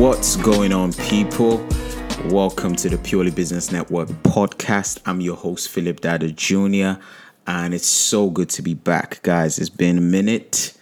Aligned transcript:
What's 0.00 0.36
going 0.36 0.72
on, 0.72 0.94
people? 0.94 1.58
Welcome 2.24 2.74
to 2.76 2.88
the 2.88 2.96
Purely 2.96 3.30
Business 3.30 3.70
Network 3.70 4.08
podcast. 4.22 4.98
I'm 5.04 5.20
your 5.20 5.36
host, 5.36 5.68
Philip 5.68 6.00
Dada 6.00 6.32
Jr., 6.32 6.98
and 7.46 7.74
it's 7.74 7.86
so 7.86 8.30
good 8.30 8.48
to 8.48 8.62
be 8.62 8.72
back, 8.72 9.20
guys. 9.22 9.58
It's 9.58 9.68
been 9.68 9.98
a 9.98 10.00
minute, 10.00 10.72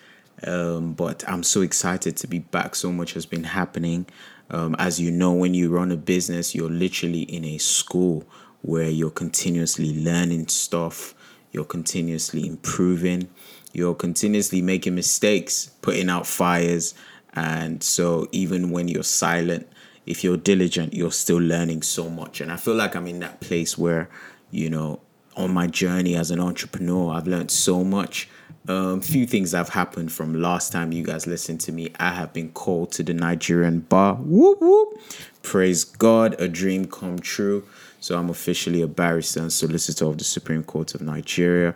um, 0.47 0.93
but 0.93 1.29
I'm 1.29 1.43
so 1.43 1.63
excited 1.63 2.17
to 2.19 2.29
be 2.29 2.39
back. 2.39 2.77
So 2.77 2.93
much 2.93 3.15
has 3.15 3.27
been 3.27 3.43
happening. 3.43 4.07
Um, 4.51 4.77
as 4.79 5.01
you 5.01 5.11
know, 5.11 5.33
when 5.33 5.53
you 5.53 5.69
run 5.69 5.91
a 5.91 5.97
business, 5.97 6.55
you're 6.55 6.71
literally 6.71 7.23
in 7.23 7.45
a 7.45 7.59
school 7.59 8.25
where 8.63 8.89
you're 8.89 9.11
continuously 9.11 10.01
learning 10.01 10.47
stuff, 10.47 11.17
you're 11.51 11.65
continuously 11.65 12.47
improving, 12.47 13.29
you're 13.73 13.97
continuously 13.97 14.63
making 14.63 14.95
mistakes, 14.95 15.73
putting 15.83 16.09
out 16.09 16.25
fires. 16.25 16.95
And 17.39 17.83
so, 17.83 18.29
even 18.33 18.71
when 18.71 18.89
you're 18.89 19.03
silent, 19.05 19.69
if 20.07 20.25
you're 20.25 20.37
diligent, 20.37 20.95
you're 20.95 21.13
still 21.13 21.39
learning 21.39 21.83
so 21.83 22.09
much. 22.11 22.41
And 22.41 22.51
I 22.51 22.57
feel 22.57 22.75
like 22.75 22.97
I'm 22.97 23.07
in 23.07 23.21
that 23.21 23.41
place 23.41 23.79
where, 23.79 24.09
you 24.51 24.71
know, 24.71 25.01
on 25.37 25.53
my 25.53 25.69
journey 25.69 26.17
as 26.17 26.31
an 26.31 26.41
entrepreneur, 26.41 27.13
I've 27.13 27.29
learned 27.29 27.51
so 27.51 27.85
much. 27.85 28.29
Um, 28.67 29.01
few 29.01 29.27
things 29.27 29.53
have 29.53 29.69
happened 29.69 30.11
from 30.13 30.35
last 30.35 30.73
time 30.73 30.93
you 30.93 31.05
guys 31.05 31.27
listened 31.27 31.61
to 31.63 31.73
me. 31.73 31.93
I 32.01 32.11
have 32.11 32.33
been 32.33 32.51
called 32.51 32.91
to 32.93 33.03
the 33.03 33.15
Nigerian 33.15 33.81
bar. 33.81 34.17
Whoop 34.17 34.61
whoop. 34.61 35.01
Praise 35.43 35.85
God, 35.85 36.35
a 36.41 36.49
dream 36.49 36.87
come 36.87 37.19
true. 37.19 37.65
So 38.01 38.19
I'm 38.19 38.31
officially 38.31 38.83
a 38.83 38.89
barrister 38.89 39.41
and 39.41 39.53
solicitor 39.53 40.07
of 40.07 40.19
the 40.19 40.25
Supreme 40.25 40.65
Court 40.65 40.95
of 40.95 41.01
Nigeria, 41.01 41.75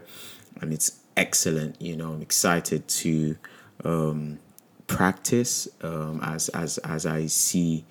and 0.60 0.72
it's 0.72 1.00
excellent. 1.16 1.80
You 1.80 1.96
know, 1.96 2.12
I'm 2.12 2.22
excited 2.22 2.86
to 2.88 3.36
um, 3.84 4.38
practice 4.86 5.68
um, 5.82 6.20
as 6.22 6.48
as 6.50 6.78
as 6.78 7.06
I 7.06 7.26
see 7.26 7.84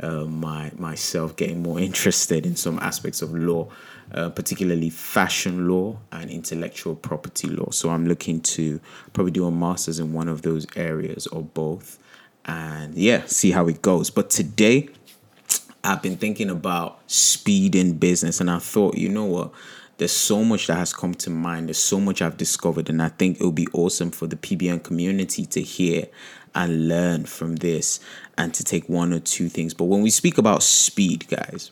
uh, 0.00 0.24
my 0.24 0.70
myself 0.76 1.36
getting 1.36 1.62
more 1.62 1.78
interested 1.88 2.46
in 2.46 2.56
some 2.56 2.78
aspects 2.80 3.22
of 3.22 3.34
law, 3.34 3.68
uh, 4.12 4.30
particularly 4.30 4.90
fashion 4.90 5.68
law 5.68 5.98
and 6.12 6.30
intellectual 6.30 6.94
property 6.94 7.48
law. 7.48 7.70
So 7.70 7.90
I'm 7.90 8.06
looking 8.06 8.40
to 8.40 8.80
probably 9.12 9.32
do 9.32 9.46
a 9.46 9.50
master's 9.50 9.98
in 9.98 10.12
one 10.12 10.28
of 10.28 10.42
those 10.42 10.66
areas 10.76 11.26
or 11.28 11.42
both, 11.42 11.98
and 12.44 12.94
yeah, 12.94 13.22
see 13.26 13.50
how 13.50 13.66
it 13.68 13.82
goes. 13.82 14.10
But 14.10 14.30
today, 14.30 14.88
I've 15.82 16.02
been 16.02 16.16
thinking 16.16 16.50
about 16.50 17.00
speed 17.10 17.74
in 17.74 17.98
business, 17.98 18.40
and 18.40 18.50
I 18.50 18.58
thought, 18.58 18.96
you 18.96 19.08
know 19.08 19.26
what? 19.26 19.52
There's 19.96 20.12
so 20.12 20.42
much 20.44 20.66
that 20.66 20.76
has 20.76 20.92
come 20.92 21.14
to 21.14 21.30
mind. 21.30 21.68
There's 21.68 21.78
so 21.78 22.00
much 22.00 22.20
I've 22.20 22.36
discovered, 22.36 22.88
and 22.88 23.02
I 23.02 23.08
think 23.08 23.40
it 23.40 23.44
would 23.44 23.54
be 23.54 23.68
awesome 23.72 24.10
for 24.10 24.26
the 24.26 24.36
PBN 24.36 24.82
community 24.82 25.46
to 25.46 25.62
hear 25.62 26.06
and 26.54 26.88
learn 26.88 27.24
from 27.26 27.56
this 27.56 28.00
and 28.36 28.52
to 28.54 28.64
take 28.64 28.88
one 28.88 29.12
or 29.12 29.20
two 29.20 29.48
things. 29.48 29.74
But 29.74 29.84
when 29.84 30.02
we 30.02 30.10
speak 30.10 30.38
about 30.38 30.62
speed, 30.62 31.26
guys, 31.28 31.70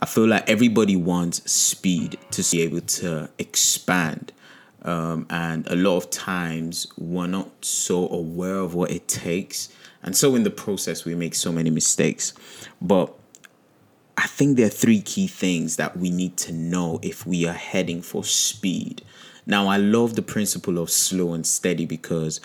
I 0.00 0.06
feel 0.06 0.26
like 0.26 0.48
everybody 0.48 0.96
wants 0.96 1.50
speed 1.50 2.18
to 2.32 2.42
be 2.50 2.62
able 2.62 2.80
to 2.80 3.30
expand. 3.38 4.32
Um, 4.82 5.26
and 5.30 5.66
a 5.68 5.76
lot 5.76 5.96
of 5.96 6.10
times 6.10 6.88
we're 6.98 7.28
not 7.28 7.64
so 7.64 8.08
aware 8.08 8.56
of 8.56 8.74
what 8.74 8.90
it 8.90 9.06
takes. 9.06 9.68
And 10.02 10.16
so 10.16 10.34
in 10.34 10.42
the 10.42 10.50
process, 10.50 11.04
we 11.04 11.14
make 11.14 11.34
so 11.34 11.52
many 11.52 11.70
mistakes. 11.70 12.32
But 12.80 13.14
I 14.22 14.26
think 14.26 14.56
there 14.56 14.66
are 14.66 14.70
three 14.70 15.00
key 15.00 15.26
things 15.26 15.74
that 15.76 15.96
we 15.96 16.08
need 16.08 16.36
to 16.38 16.52
know 16.52 17.00
if 17.02 17.26
we 17.26 17.44
are 17.44 17.54
heading 17.54 18.02
for 18.02 18.22
speed. 18.22 19.02
Now, 19.46 19.66
I 19.66 19.78
love 19.78 20.14
the 20.14 20.22
principle 20.22 20.78
of 20.78 20.90
slow 20.90 21.34
and 21.34 21.44
steady 21.44 21.86
because 21.86 22.40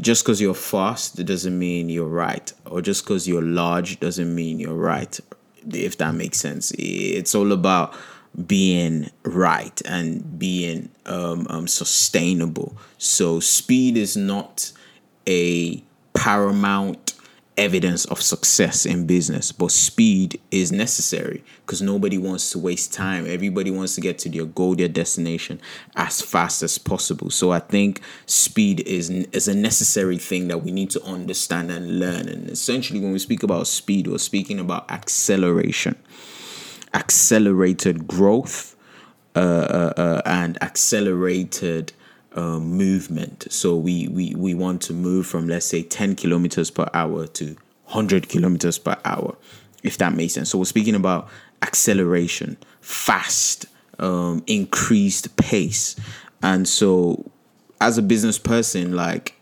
just 0.00 0.22
because 0.22 0.40
you're 0.40 0.54
fast 0.54 1.24
doesn't 1.24 1.58
mean 1.58 1.88
you're 1.88 2.06
right, 2.06 2.52
or 2.66 2.80
just 2.82 3.02
because 3.02 3.26
you're 3.26 3.42
large 3.42 3.98
doesn't 3.98 4.32
mean 4.32 4.60
you're 4.60 4.76
right, 4.76 5.18
if 5.72 5.98
that 5.98 6.14
makes 6.14 6.38
sense. 6.38 6.70
It's 6.78 7.34
all 7.34 7.50
about 7.50 7.96
being 8.46 9.10
right 9.24 9.82
and 9.86 10.38
being 10.38 10.88
um, 11.06 11.48
um, 11.50 11.66
sustainable. 11.66 12.76
So, 12.98 13.40
speed 13.40 13.96
is 13.96 14.16
not 14.16 14.70
a 15.26 15.82
paramount 16.14 17.14
evidence 17.58 18.04
of 18.06 18.22
success 18.22 18.86
in 18.86 19.06
business, 19.06 19.52
but 19.52 19.70
speed 19.70 20.40
is 20.50 20.72
necessary 20.72 21.44
because 21.66 21.82
nobody 21.82 22.16
wants 22.16 22.50
to 22.52 22.58
waste 22.58 22.94
time. 22.94 23.26
Everybody 23.26 23.70
wants 23.70 23.94
to 23.96 24.00
get 24.00 24.18
to 24.20 24.28
their 24.30 24.46
goal, 24.46 24.76
their 24.76 24.88
destination 24.88 25.60
as 25.96 26.22
fast 26.22 26.62
as 26.62 26.78
possible. 26.78 27.30
So 27.30 27.50
I 27.50 27.58
think 27.58 28.00
speed 28.26 28.80
is 28.86 29.10
is 29.10 29.48
a 29.48 29.54
necessary 29.54 30.16
thing 30.16 30.48
that 30.48 30.58
we 30.58 30.70
need 30.70 30.90
to 30.90 31.02
understand 31.02 31.70
and 31.70 31.98
learn. 31.98 32.28
And 32.28 32.48
essentially, 32.48 33.00
when 33.00 33.12
we 33.12 33.18
speak 33.18 33.42
about 33.42 33.66
speed, 33.66 34.06
we're 34.06 34.18
speaking 34.18 34.60
about 34.60 34.90
acceleration, 34.90 35.96
accelerated 36.94 38.06
growth, 38.06 38.76
uh, 39.36 39.40
uh, 39.40 39.92
uh, 39.96 40.22
and 40.24 40.60
accelerated 40.62 41.92
uh, 42.38 42.60
movement. 42.60 43.46
So 43.50 43.76
we, 43.76 44.06
we 44.08 44.32
we 44.36 44.54
want 44.54 44.80
to 44.82 44.92
move 44.92 45.26
from 45.26 45.48
let's 45.48 45.66
say 45.66 45.82
10 45.82 46.14
kilometers 46.14 46.70
per 46.70 46.88
hour 46.94 47.26
to 47.26 47.56
100 47.86 48.28
kilometers 48.28 48.78
per 48.78 48.96
hour, 49.04 49.36
if 49.82 49.98
that 49.98 50.14
makes 50.14 50.34
sense. 50.34 50.50
So 50.50 50.58
we're 50.58 50.64
speaking 50.64 50.94
about 50.94 51.28
acceleration, 51.62 52.56
fast, 52.80 53.66
um, 53.98 54.44
increased 54.46 55.36
pace, 55.36 55.96
and 56.40 56.68
so 56.68 57.28
as 57.80 57.98
a 57.98 58.02
business 58.02 58.38
person, 58.38 58.94
like 58.94 59.34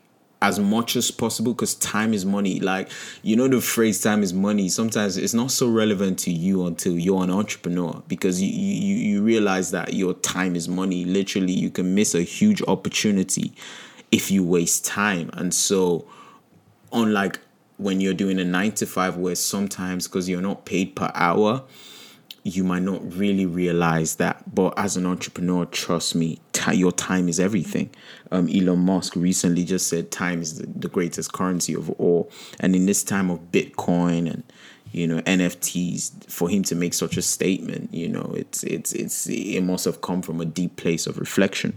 as 0.42 0.58
much 0.58 0.96
as 0.96 1.10
possible 1.10 1.52
because 1.52 1.74
time 1.76 2.12
is 2.12 2.26
money. 2.26 2.60
Like, 2.60 2.90
you 3.22 3.36
know, 3.36 3.48
the 3.48 3.60
phrase 3.60 4.00
time 4.00 4.22
is 4.22 4.32
money, 4.32 4.68
sometimes 4.68 5.16
it's 5.16 5.34
not 5.34 5.50
so 5.50 5.68
relevant 5.68 6.18
to 6.20 6.30
you 6.30 6.66
until 6.66 6.98
you're 6.98 7.22
an 7.22 7.30
entrepreneur 7.30 8.02
because 8.06 8.40
you, 8.40 8.48
you, 8.48 8.96
you 8.96 9.22
realize 9.22 9.70
that 9.70 9.94
your 9.94 10.14
time 10.14 10.54
is 10.54 10.68
money. 10.68 11.04
Literally, 11.04 11.52
you 11.52 11.70
can 11.70 11.94
miss 11.94 12.14
a 12.14 12.22
huge 12.22 12.62
opportunity 12.68 13.54
if 14.12 14.30
you 14.30 14.44
waste 14.44 14.84
time. 14.84 15.30
And 15.32 15.54
so, 15.54 16.06
unlike 16.92 17.40
when 17.78 18.00
you're 18.00 18.14
doing 18.14 18.38
a 18.38 18.44
nine 18.44 18.72
to 18.72 18.86
five, 18.86 19.16
where 19.16 19.34
sometimes 19.34 20.06
because 20.06 20.28
you're 20.28 20.42
not 20.42 20.64
paid 20.64 20.94
per 20.94 21.10
hour, 21.14 21.62
you 22.46 22.62
might 22.62 22.82
not 22.82 23.00
really 23.12 23.44
realize 23.44 24.16
that. 24.16 24.54
But 24.54 24.78
as 24.78 24.96
an 24.96 25.04
entrepreneur, 25.04 25.66
trust 25.66 26.14
me, 26.14 26.38
t- 26.52 26.76
your 26.76 26.92
time 26.92 27.28
is 27.28 27.40
everything. 27.40 27.90
Um, 28.30 28.48
Elon 28.48 28.78
Musk 28.78 29.16
recently 29.16 29.64
just 29.64 29.88
said 29.88 30.12
time 30.12 30.40
is 30.40 30.58
the, 30.58 30.66
the 30.66 30.88
greatest 30.88 31.32
currency 31.32 31.74
of 31.74 31.90
all. 31.90 32.30
And 32.60 32.76
in 32.76 32.86
this 32.86 33.02
time 33.02 33.30
of 33.30 33.40
Bitcoin 33.50 34.30
and 34.32 34.44
you 34.92 35.08
know 35.08 35.20
NFTs, 35.22 36.30
for 36.30 36.48
him 36.48 36.62
to 36.64 36.76
make 36.76 36.94
such 36.94 37.16
a 37.16 37.22
statement, 37.22 37.92
you 37.92 38.08
know, 38.08 38.32
it's 38.36 38.62
it's 38.62 38.92
it's 38.92 39.26
it 39.26 39.62
must 39.62 39.84
have 39.84 40.00
come 40.00 40.22
from 40.22 40.40
a 40.40 40.44
deep 40.44 40.76
place 40.76 41.08
of 41.08 41.18
reflection. 41.18 41.76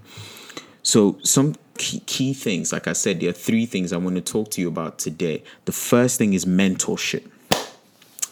So 0.84 1.18
some 1.24 1.56
key, 1.78 2.02
key 2.02 2.34
things, 2.34 2.72
like 2.72 2.88
I 2.88 2.94
said, 2.94 3.20
there 3.20 3.30
are 3.30 3.34
three 3.34 3.66
things 3.66 3.92
I 3.92 3.98
want 3.98 4.16
to 4.18 4.22
talk 4.22 4.52
to 4.52 4.62
you 4.62 4.68
about 4.68 5.00
today. 5.00 5.44
The 5.66 5.72
first 5.72 6.20
thing 6.20 6.34
is 6.34 6.46
mentorship. 6.46 7.28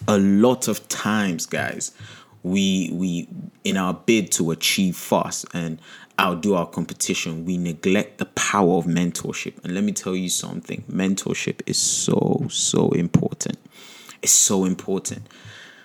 A 0.07 0.17
lot 0.19 0.67
of 0.67 0.87
times, 0.87 1.47
guys, 1.47 1.91
we 2.47 2.89
we 2.93 3.27
in 3.63 3.77
our 3.77 3.93
bid 3.93 4.31
to 4.33 4.51
achieve 4.51 4.95
fast 4.95 5.45
and 5.53 5.79
outdo 6.19 6.55
our 6.55 6.65
competition 6.65 7.45
we 7.45 7.57
neglect 7.57 8.17
the 8.17 8.25
power 8.25 8.75
of 8.77 8.85
mentorship. 8.85 9.63
And 9.63 9.73
let 9.73 9.83
me 9.83 9.91
tell 9.91 10.15
you 10.15 10.29
something 10.29 10.83
mentorship 10.91 11.61
is 11.65 11.77
so 11.77 12.47
so 12.49 12.89
important. 12.91 13.57
It's 14.21 14.31
so 14.31 14.65
important. 14.65 15.27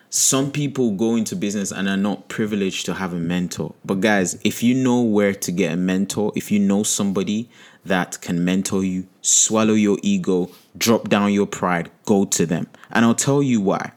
Some 0.08 0.50
people 0.50 0.90
go 0.92 1.16
into 1.16 1.34
business 1.34 1.72
and 1.72 1.88
are 1.88 1.96
not 1.96 2.28
privileged 2.28 2.84
to 2.86 2.94
have 2.94 3.14
a 3.14 3.18
mentor. 3.18 3.74
But 3.84 4.00
guys 4.00 4.38
if 4.44 4.62
you 4.62 4.74
know 4.74 5.02
where 5.02 5.34
to 5.34 5.52
get 5.52 5.72
a 5.72 5.76
mentor 5.76 6.32
if 6.34 6.50
you 6.50 6.58
know 6.58 6.82
somebody 6.82 7.50
that 7.84 8.20
can 8.20 8.44
mentor 8.44 8.84
you 8.84 9.08
swallow 9.20 9.74
your 9.74 9.98
ego 10.02 10.50
drop 10.78 11.08
down 11.08 11.32
your 11.32 11.46
pride 11.46 11.90
go 12.06 12.24
to 12.24 12.46
them. 12.46 12.68
And 12.90 13.04
i'll 13.04 13.14
tell 13.14 13.42
you 13.42 13.60
why 13.60 13.92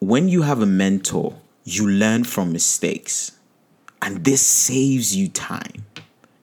when 0.00 0.28
you 0.28 0.42
have 0.42 0.62
a 0.62 0.66
mentor, 0.66 1.34
you 1.64 1.88
learn 1.88 2.24
from 2.24 2.52
mistakes. 2.52 3.32
And 4.00 4.24
this 4.24 4.40
saves 4.40 5.16
you 5.16 5.28
time. 5.28 5.84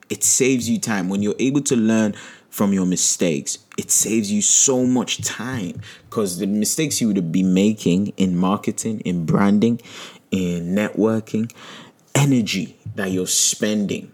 It 0.10 0.24
saves 0.24 0.70
you 0.70 0.80
time. 0.80 1.08
When 1.08 1.22
you're 1.22 1.36
able 1.40 1.62
to 1.62 1.76
learn 1.76 2.16
from 2.50 2.74
your 2.74 2.86
mistakes, 2.86 3.60
it 3.78 3.92
saves 3.92 4.32
you 4.32 4.42
so 4.42 4.86
much 4.86 5.22
time 5.22 5.82
because 6.10 6.38
the 6.38 6.48
mistakes 6.48 7.00
you 7.00 7.08
would 7.08 7.32
be 7.32 7.44
making 7.44 8.08
in 8.18 8.38
marketing, 8.38 9.00
in 9.02 9.26
branding, 9.26 9.82
in 10.32 10.76
networking, 10.76 11.52
energy 12.14 12.78
that 12.96 13.12
you're 13.12 13.28
spending, 13.28 14.12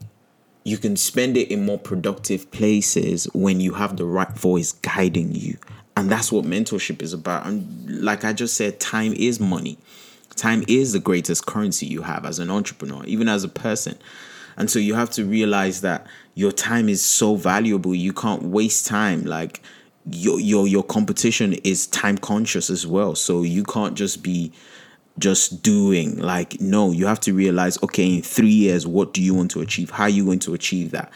you 0.63 0.77
can 0.77 0.95
spend 0.95 1.35
it 1.35 1.51
in 1.51 1.65
more 1.65 1.79
productive 1.79 2.51
places 2.51 3.25
when 3.33 3.59
you 3.59 3.73
have 3.73 3.97
the 3.97 4.05
right 4.05 4.37
voice 4.37 4.71
guiding 4.71 5.33
you 5.33 5.57
and 6.01 6.09
that's 6.09 6.31
what 6.31 6.45
mentorship 6.45 6.99
is 7.03 7.13
about. 7.13 7.45
And 7.45 8.03
like 8.03 8.25
I 8.25 8.33
just 8.33 8.55
said, 8.57 8.79
time 8.79 9.13
is 9.13 9.39
money. 9.39 9.77
Time 10.35 10.63
is 10.67 10.93
the 10.93 10.99
greatest 10.99 11.45
currency 11.45 11.85
you 11.85 12.01
have 12.01 12.25
as 12.25 12.39
an 12.39 12.49
entrepreneur, 12.49 13.03
even 13.05 13.29
as 13.29 13.43
a 13.43 13.47
person. 13.47 13.99
And 14.57 14.67
so 14.67 14.79
you 14.79 14.95
have 14.95 15.11
to 15.11 15.25
realize 15.25 15.81
that 15.81 16.07
your 16.33 16.51
time 16.51 16.89
is 16.89 17.03
so 17.03 17.35
valuable. 17.35 17.93
You 17.93 18.13
can't 18.13 18.41
waste 18.41 18.87
time. 18.87 19.25
Like 19.25 19.61
your 20.09 20.39
your 20.39 20.67
your 20.67 20.81
competition 20.81 21.53
is 21.63 21.85
time 21.85 22.17
conscious 22.17 22.71
as 22.71 22.87
well. 22.87 23.13
So 23.13 23.43
you 23.43 23.63
can't 23.63 23.95
just 23.95 24.23
be 24.23 24.51
just 25.19 25.61
doing 25.61 26.17
like 26.17 26.59
no, 26.59 26.91
you 26.91 27.05
have 27.05 27.19
to 27.19 27.33
realize 27.33 27.77
okay, 27.83 28.15
in 28.15 28.23
3 28.23 28.47
years 28.47 28.87
what 28.87 29.13
do 29.13 29.21
you 29.21 29.35
want 29.35 29.51
to 29.51 29.61
achieve? 29.61 29.91
How 29.91 30.05
are 30.05 30.09
you 30.09 30.25
going 30.25 30.39
to 30.39 30.55
achieve 30.55 30.89
that? 30.91 31.11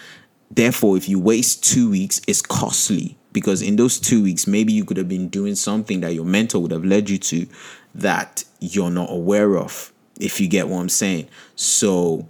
Therefore, 0.52 0.96
if 0.96 1.10
you 1.10 1.20
waste 1.20 1.64
2 1.64 1.90
weeks, 1.90 2.22
it's 2.28 2.44
costly 2.44 3.18
because 3.36 3.62
in 3.62 3.76
those 3.76 4.00
2 4.00 4.24
weeks 4.24 4.48
maybe 4.48 4.72
you 4.72 4.86
could 4.86 4.96
have 4.96 5.10
been 5.10 5.28
doing 5.28 5.56
something 5.56 6.00
that 6.00 6.14
your 6.14 6.26
mentor 6.26 6.60
would 6.62 6.72
have 6.72 6.86
led 6.86 7.10
you 7.10 7.18
to 7.18 7.46
that 7.94 8.46
you're 8.62 8.90
not 8.90 9.12
aware 9.12 9.58
of 9.58 9.92
if 10.20 10.40
you 10.40 10.48
get 10.48 10.70
what 10.70 10.80
I'm 10.80 10.90
saying. 10.90 11.28
So 11.56 12.28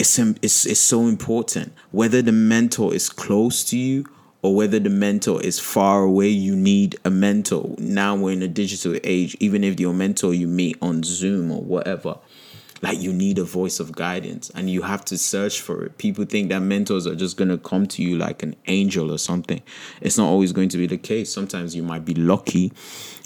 it's 0.00 0.18
it's 0.18 0.66
it's 0.66 0.80
so 0.80 1.06
important 1.06 1.72
whether 1.92 2.22
the 2.22 2.32
mentor 2.32 2.92
is 2.92 3.08
close 3.08 3.62
to 3.70 3.78
you 3.78 4.04
or 4.42 4.54
whether 4.54 4.78
the 4.78 4.90
mentor 4.90 5.42
is 5.42 5.58
far 5.58 6.02
away, 6.02 6.28
you 6.28 6.54
need 6.54 6.96
a 7.04 7.10
mentor. 7.10 7.74
Now 7.78 8.16
we're 8.16 8.32
in 8.32 8.42
a 8.42 8.48
digital 8.48 8.96
age, 9.02 9.36
even 9.40 9.64
if 9.64 9.80
your 9.80 9.92
mentor 9.92 10.34
you 10.34 10.46
meet 10.46 10.76
on 10.80 11.02
Zoom 11.02 11.50
or 11.50 11.62
whatever, 11.62 12.18
like 12.82 13.00
you 13.00 13.12
need 13.12 13.38
a 13.38 13.44
voice 13.44 13.80
of 13.80 13.92
guidance 13.92 14.50
and 14.50 14.70
you 14.70 14.82
have 14.82 15.04
to 15.06 15.18
search 15.18 15.60
for 15.60 15.84
it. 15.84 15.98
People 15.98 16.24
think 16.24 16.48
that 16.50 16.60
mentors 16.60 17.06
are 17.06 17.16
just 17.16 17.36
going 17.36 17.48
to 17.48 17.58
come 17.58 17.86
to 17.86 18.02
you 18.02 18.18
like 18.18 18.42
an 18.42 18.54
angel 18.66 19.12
or 19.12 19.18
something. 19.18 19.62
It's 20.00 20.18
not 20.18 20.28
always 20.28 20.52
going 20.52 20.68
to 20.70 20.78
be 20.78 20.86
the 20.86 20.98
case. 20.98 21.32
Sometimes 21.32 21.74
you 21.74 21.82
might 21.82 22.04
be 22.04 22.14
lucky 22.14 22.72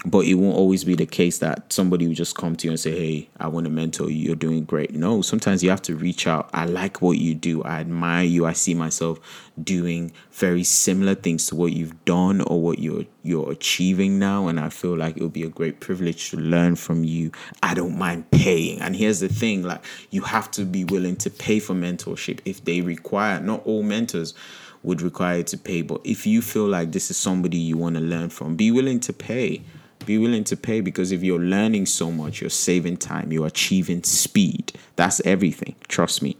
but 0.05 0.25
it 0.25 0.35
won't 0.35 0.55
always 0.55 0.83
be 0.83 0.95
the 0.95 1.05
case 1.05 1.37
that 1.37 1.71
somebody 1.71 2.07
will 2.07 2.13
just 2.13 2.35
come 2.35 2.55
to 2.57 2.67
you 2.67 2.71
and 2.71 2.79
say, 2.79 2.91
Hey, 2.91 3.29
I 3.39 3.47
want 3.47 3.65
to 3.65 3.69
mentor 3.69 4.09
you. 4.09 4.17
You're 4.17 4.35
doing 4.35 4.65
great. 4.65 4.93
No, 4.93 5.21
sometimes 5.21 5.63
you 5.63 5.69
have 5.69 5.81
to 5.83 5.95
reach 5.95 6.27
out. 6.27 6.49
I 6.53 6.65
like 6.65 7.01
what 7.01 7.17
you 7.17 7.33
do. 7.33 7.63
I 7.63 7.79
admire 7.79 8.25
you. 8.25 8.45
I 8.45 8.53
see 8.53 8.73
myself 8.73 9.19
doing 9.61 10.11
very 10.31 10.63
similar 10.63 11.15
things 11.15 11.45
to 11.47 11.55
what 11.55 11.73
you've 11.73 12.05
done 12.05 12.41
or 12.41 12.61
what 12.61 12.79
you're 12.79 13.05
you're 13.21 13.51
achieving 13.51 14.19
now. 14.19 14.47
And 14.47 14.59
I 14.59 14.69
feel 14.69 14.97
like 14.97 15.17
it 15.17 15.23
would 15.23 15.33
be 15.33 15.43
a 15.43 15.49
great 15.49 15.79
privilege 15.79 16.31
to 16.31 16.37
learn 16.37 16.75
from 16.75 17.03
you. 17.03 17.31
I 17.61 17.73
don't 17.73 17.97
mind 17.97 18.29
paying. 18.31 18.81
And 18.81 18.95
here's 18.95 19.19
the 19.19 19.29
thing, 19.29 19.63
like 19.63 19.83
you 20.09 20.21
have 20.21 20.49
to 20.51 20.65
be 20.65 20.85
willing 20.85 21.15
to 21.17 21.29
pay 21.29 21.59
for 21.59 21.73
mentorship 21.73 22.39
if 22.45 22.65
they 22.65 22.81
require. 22.81 23.39
Not 23.39 23.65
all 23.65 23.83
mentors 23.83 24.33
would 24.81 25.01
require 25.01 25.37
you 25.37 25.43
to 25.43 25.57
pay, 25.57 25.81
but 25.81 26.01
if 26.03 26.25
you 26.27 26.41
feel 26.41 26.67
like 26.67 26.91
this 26.91 27.09
is 27.09 27.17
somebody 27.17 27.57
you 27.57 27.77
want 27.77 27.95
to 27.95 28.01
learn 28.01 28.29
from, 28.29 28.55
be 28.55 28.71
willing 28.71 28.99
to 29.01 29.13
pay 29.13 29.63
be 30.05 30.17
willing 30.17 30.43
to 30.45 30.57
pay 30.57 30.81
because 30.81 31.11
if 31.11 31.23
you're 31.23 31.39
learning 31.39 31.85
so 31.85 32.11
much, 32.11 32.41
you're 32.41 32.49
saving 32.49 32.97
time, 32.97 33.31
you're 33.31 33.47
achieving 33.47 34.03
speed. 34.03 34.73
That's 34.95 35.21
everything. 35.21 35.75
Trust 35.87 36.21
me. 36.21 36.37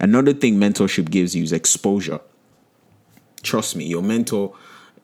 Another 0.00 0.32
thing 0.32 0.56
mentorship 0.56 1.10
gives 1.10 1.34
you 1.34 1.42
is 1.42 1.52
exposure. 1.52 2.20
Trust 3.42 3.76
me, 3.76 3.84
your 3.84 4.02
mentor, 4.02 4.54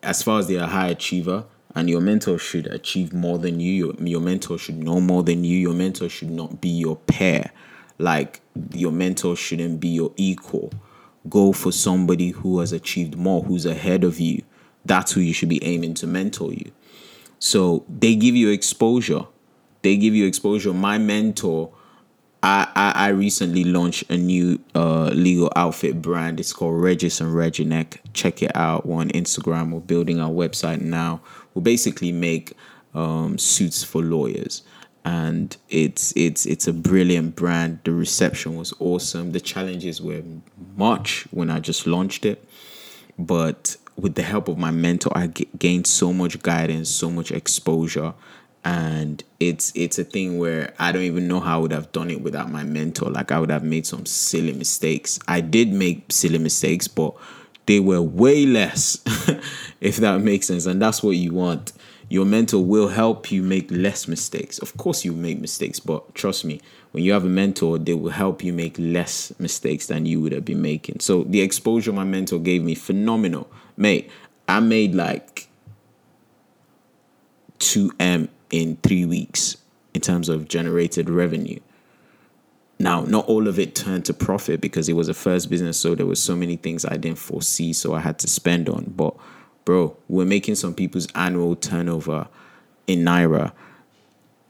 as 0.02 0.22
far 0.22 0.38
as 0.38 0.48
they're 0.48 0.62
a 0.62 0.66
high 0.66 0.88
achiever, 0.88 1.44
and 1.74 1.88
your 1.88 2.00
mentor 2.00 2.38
should 2.38 2.66
achieve 2.66 3.12
more 3.12 3.38
than 3.38 3.60
you, 3.60 3.72
your, 3.72 3.94
your 4.00 4.20
mentor 4.20 4.58
should 4.58 4.78
know 4.78 5.00
more 5.00 5.22
than 5.22 5.44
you, 5.44 5.56
your 5.56 5.74
mentor 5.74 6.08
should 6.08 6.30
not 6.30 6.60
be 6.60 6.68
your 6.68 6.96
pair. 6.96 7.52
Like, 7.98 8.40
your 8.72 8.92
mentor 8.92 9.36
shouldn't 9.36 9.80
be 9.80 9.88
your 9.88 10.12
equal. 10.16 10.72
Go 11.28 11.52
for 11.52 11.72
somebody 11.72 12.30
who 12.30 12.60
has 12.60 12.72
achieved 12.72 13.16
more, 13.16 13.42
who's 13.42 13.66
ahead 13.66 14.04
of 14.04 14.18
you. 14.18 14.42
That's 14.84 15.12
who 15.12 15.20
you 15.20 15.32
should 15.34 15.48
be 15.48 15.62
aiming 15.64 15.94
to 15.94 16.06
mentor 16.06 16.52
you. 16.52 16.70
So 17.38 17.84
they 17.88 18.14
give 18.14 18.34
you 18.34 18.50
exposure. 18.50 19.26
They 19.82 19.96
give 19.96 20.14
you 20.14 20.26
exposure. 20.26 20.72
My 20.72 20.98
mentor, 20.98 21.72
I, 22.42 22.68
I, 22.74 22.92
I 23.06 23.08
recently 23.08 23.64
launched 23.64 24.10
a 24.10 24.16
new 24.16 24.60
uh, 24.74 25.08
legal 25.08 25.52
outfit 25.56 26.00
brand. 26.00 26.38
It's 26.38 26.52
called 26.52 26.80
Regis 26.80 27.20
and 27.20 27.34
Regineck. 27.34 27.98
Check 28.12 28.42
it 28.42 28.52
out. 28.54 28.86
We're 28.86 29.00
on 29.00 29.08
Instagram. 29.10 29.72
We're 29.72 29.80
building 29.80 30.20
our 30.20 30.30
website 30.30 30.80
now. 30.80 31.20
We'll 31.54 31.62
basically 31.62 32.12
make 32.12 32.52
um, 32.94 33.38
suits 33.38 33.82
for 33.82 34.02
lawyers 34.02 34.62
and 35.04 35.56
it's 35.70 36.12
it's 36.16 36.44
it's 36.44 36.66
a 36.66 36.72
brilliant 36.72 37.34
brand. 37.34 37.78
The 37.84 37.92
reception 37.92 38.56
was 38.56 38.74
awesome. 38.78 39.32
The 39.32 39.40
challenges 39.40 40.02
were 40.02 40.22
much 40.76 41.26
when 41.30 41.50
I 41.50 41.60
just 41.60 41.86
launched 41.86 42.26
it, 42.26 42.44
but 43.18 43.76
with 43.96 44.16
the 44.16 44.22
help 44.22 44.48
of 44.48 44.58
my 44.58 44.70
mentor, 44.70 45.10
I 45.16 45.28
g- 45.28 45.48
gained 45.58 45.86
so 45.86 46.12
much 46.12 46.40
guidance, 46.42 46.90
so 46.90 47.10
much 47.10 47.32
exposure, 47.32 48.12
and 48.68 49.24
it's 49.40 49.72
it's 49.74 49.98
a 49.98 50.04
thing 50.04 50.38
where 50.38 50.74
I 50.78 50.92
don't 50.92 51.04
even 51.04 51.26
know 51.26 51.40
how 51.40 51.58
I 51.58 51.62
would 51.62 51.72
have 51.72 51.90
done 51.90 52.10
it 52.10 52.20
without 52.20 52.52
my 52.52 52.64
mentor. 52.64 53.08
Like 53.08 53.32
I 53.32 53.40
would 53.40 53.50
have 53.50 53.64
made 53.64 53.86
some 53.86 54.04
silly 54.04 54.52
mistakes. 54.52 55.18
I 55.26 55.40
did 55.40 55.72
make 55.72 56.12
silly 56.12 56.36
mistakes, 56.36 56.86
but 56.86 57.14
they 57.64 57.80
were 57.80 58.02
way 58.02 58.44
less, 58.44 59.02
if 59.80 59.96
that 59.96 60.20
makes 60.20 60.48
sense. 60.48 60.66
And 60.66 60.82
that's 60.82 61.02
what 61.02 61.12
you 61.12 61.32
want. 61.32 61.72
Your 62.10 62.26
mentor 62.26 62.62
will 62.62 62.88
help 62.88 63.32
you 63.32 63.42
make 63.42 63.70
less 63.70 64.06
mistakes. 64.06 64.58
Of 64.58 64.76
course, 64.76 65.02
you 65.02 65.12
make 65.12 65.40
mistakes, 65.40 65.80
but 65.80 66.14
trust 66.14 66.44
me, 66.44 66.60
when 66.92 67.04
you 67.04 67.12
have 67.12 67.24
a 67.24 67.28
mentor, 67.28 67.78
they 67.78 67.94
will 67.94 68.10
help 68.10 68.44
you 68.44 68.52
make 68.52 68.76
less 68.78 69.32
mistakes 69.38 69.86
than 69.86 70.04
you 70.04 70.20
would 70.20 70.32
have 70.32 70.44
been 70.44 70.60
making. 70.60 71.00
So 71.00 71.24
the 71.24 71.40
exposure 71.40 71.92
my 71.92 72.04
mentor 72.04 72.38
gave 72.38 72.62
me, 72.62 72.74
phenomenal 72.74 73.50
mate, 73.78 74.10
I 74.46 74.60
made 74.60 74.94
like 74.94 75.48
2M 77.60 78.28
in 78.50 78.76
three 78.82 79.04
weeks 79.04 79.56
in 79.94 80.00
terms 80.00 80.28
of 80.28 80.48
generated 80.48 81.10
revenue. 81.10 81.58
Now, 82.78 83.02
not 83.02 83.26
all 83.26 83.48
of 83.48 83.58
it 83.58 83.74
turned 83.74 84.04
to 84.04 84.14
profit 84.14 84.60
because 84.60 84.88
it 84.88 84.92
was 84.92 85.08
a 85.08 85.14
first 85.14 85.50
business, 85.50 85.78
so 85.78 85.94
there 85.94 86.06
was 86.06 86.22
so 86.22 86.36
many 86.36 86.56
things 86.56 86.84
I 86.84 86.96
didn't 86.96 87.18
foresee, 87.18 87.72
so 87.72 87.94
I 87.94 88.00
had 88.00 88.18
to 88.20 88.28
spend 88.28 88.68
on. 88.68 88.92
But 88.96 89.14
bro, 89.64 89.96
we're 90.08 90.24
making 90.24 90.54
some 90.54 90.74
people's 90.74 91.08
annual 91.14 91.56
turnover 91.56 92.28
in 92.86 93.00
Naira 93.00 93.52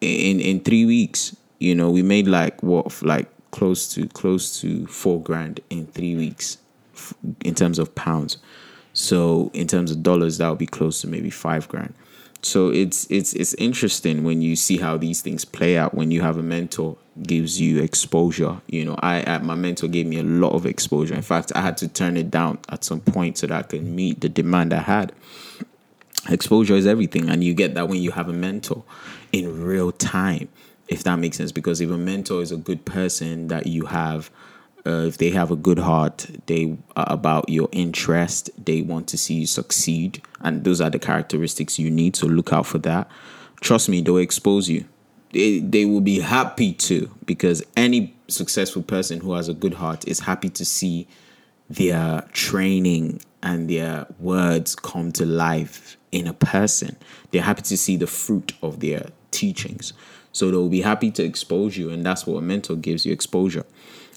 in 0.01 0.41
in 0.41 0.61
three 0.61 0.85
weeks. 0.85 1.35
You 1.59 1.75
know, 1.75 1.91
we 1.91 2.03
made 2.03 2.29
like 2.29 2.63
what 2.63 3.03
like 3.03 3.29
close 3.51 3.93
to 3.95 4.07
close 4.09 4.61
to 4.61 4.87
four 4.87 5.21
grand 5.23 5.61
in 5.71 5.87
three 5.87 6.15
weeks 6.15 6.59
in 7.45 7.55
terms 7.55 7.79
of 7.79 7.95
pounds. 7.95 8.37
So 8.93 9.51
in 9.55 9.67
terms 9.67 9.91
of 9.91 10.03
dollars, 10.03 10.39
that 10.39 10.49
would 10.49 10.59
be 10.59 10.67
close 10.67 11.01
to 11.01 11.07
maybe 11.07 11.31
five 11.31 11.69
grand. 11.69 11.95
So 12.43 12.69
it's 12.69 13.07
it's 13.11 13.33
it's 13.35 13.55
interesting 13.55 14.23
when 14.23 14.43
you 14.43 14.55
see 14.55 14.79
how 14.79 14.97
these 14.97 15.21
things 15.23 15.45
play 15.45 15.77
out. 15.77 15.95
When 15.95 16.11
you 16.11 16.21
have 16.21 16.37
a 16.37 16.43
mentor 16.43 16.97
gives 17.23 17.61
you 17.61 17.83
exposure, 17.83 18.61
you 18.69 18.85
know, 18.85 18.97
I, 19.03 19.25
I 19.25 19.39
my 19.39 19.57
mentor 19.57 19.89
gave 19.89 20.07
me 20.07 20.19
a 20.19 20.23
lot 20.23 20.53
of 20.53 20.65
exposure. 20.65 21.15
In 21.15 21.23
fact, 21.23 21.51
I 21.55 21.63
had 21.63 21.77
to 21.79 21.89
turn 21.89 22.17
it 22.17 22.31
down 22.31 22.59
at 22.69 22.85
some 22.85 23.01
point 23.01 23.39
so 23.39 23.49
that 23.49 23.59
I 23.59 23.63
could 23.63 23.85
meet 23.85 24.21
the 24.21 24.29
demand 24.29 24.73
I 24.73 24.81
had. 24.81 25.13
Exposure 26.29 26.75
is 26.75 26.87
everything, 26.87 27.29
and 27.29 27.43
you 27.43 27.55
get 27.55 27.75
that 27.75 27.89
when 27.89 28.01
you 28.03 28.13
have 28.13 28.29
a 28.29 28.33
mentor 28.33 28.85
in 29.33 29.65
real 29.65 29.91
time, 29.91 30.49
if 30.87 31.03
that 31.05 31.17
makes 31.17 31.39
sense. 31.39 31.51
Because 31.51 31.81
if 31.81 31.91
a 31.91 31.99
mentor 31.99 32.41
is 32.41 32.53
a 32.53 32.57
good 32.57 32.85
person 32.85 33.49
that 33.49 33.67
you 33.67 33.87
have 33.87 34.31
uh, 34.89 35.05
if 35.07 35.19
they 35.19 35.31
have 35.31 35.51
a 35.51 35.57
good 35.57 35.79
heart, 35.79 36.27
they 36.47 36.77
are 36.97 37.07
about 37.09 37.49
your 37.49 37.69
interest, 37.73 38.51
they 38.65 38.81
want 38.81 39.07
to 39.09 39.19
see 39.19 39.35
you 39.35 39.47
succeed, 39.47 40.23
and 40.41 40.65
those 40.65 40.81
are 40.81 40.89
the 40.89 40.99
characteristics 40.99 41.79
you 41.79 41.91
need. 41.91 42.17
So 42.17 42.27
look 42.27 42.53
out 42.53 42.67
for 42.67 42.79
that. 42.79 43.09
Trust 43.61 43.89
me, 43.89 44.01
they'll 44.01 44.17
expose 44.17 44.69
you. 44.71 44.87
They, 45.33 45.59
they 45.59 45.85
will 45.85 46.01
be 46.01 46.21
happy 46.21 46.73
to 46.73 47.11
because 47.27 47.63
any 47.77 48.17
successful 48.29 48.83
person 48.83 49.21
who 49.21 49.35
has 49.35 49.49
a 49.49 49.55
good 49.55 49.75
heart 49.75 50.09
is 50.09 50.21
happy 50.21 50.49
to 50.49 50.65
see 50.65 51.07
their 51.69 52.27
training 52.33 53.21
and 53.43 53.69
their 53.69 54.07
words 54.19 54.75
come 54.75 55.13
to 55.13 55.27
life 55.27 55.99
in 56.13 56.27
a 56.27 56.33
person. 56.33 56.97
They're 57.31 57.43
happy 57.43 57.63
to 57.63 57.77
see 57.77 57.97
the 57.97 58.07
fruit 58.07 58.55
of 58.63 58.81
their 58.81 59.11
teachings. 59.33 59.93
So 60.39 60.51
they'll 60.51 60.69
be 60.69 60.83
happy 60.83 61.11
to 61.13 61.25
expose 61.25 61.77
you, 61.77 61.91
and 61.91 62.07
that's 62.07 62.27
what 62.27 62.39
a 62.39 62.43
mentor 62.43 62.77
gives 62.77 63.05
you 63.05 63.13
exposure. 63.13 63.65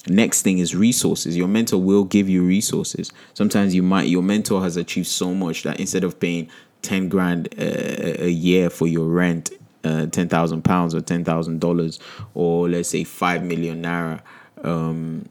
Next 0.08 0.42
thing 0.44 0.60
is 0.60 0.76
resources. 0.76 1.36
Your 1.36 1.48
mentor 1.48 1.80
will 1.80 2.04
give 2.04 2.30
you 2.30 2.44
resources. 2.44 3.12
Sometimes 3.34 3.76
you 3.76 3.84
might 3.84 4.08
your 4.08 4.24
mentor 4.24 4.62
has 4.62 4.78
achieved 4.78 5.08
so 5.08 5.34
much 5.34 5.64
that 5.64 5.80
instead 5.80 6.04
of 6.04 6.20
paying 6.20 6.50
10 6.82 7.10
grand 7.10 7.54
a, 7.58 8.26
a 8.26 8.30
year 8.30 8.70
for 8.70 8.88
your 8.88 9.08
rent, 9.08 9.52
uh, 9.84 10.06
10,000 10.08 10.64
pounds 10.64 10.96
or 10.96 11.02
$10,000 11.02 12.00
or 12.34 12.70
let's 12.70 12.90
say 12.90 13.04
5 13.04 13.44
million 13.44 13.84
naira 13.84 14.22
um, 14.64 15.28